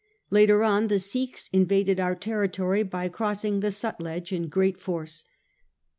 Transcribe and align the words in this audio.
Later 0.31 0.63
on 0.63 0.87
the 0.87 0.97
Sikhs 0.97 1.47
invaded 1.53 1.99
our 1.99 2.15
territory 2.15 2.81
by 2.81 3.07
crossing 3.07 3.59
the 3.59 3.69
Sutlej 3.69 4.31
in 4.31 4.47
great 4.47 4.79
force. 4.81 5.25